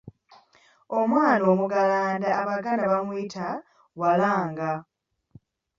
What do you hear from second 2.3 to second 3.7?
abaganda bamuyita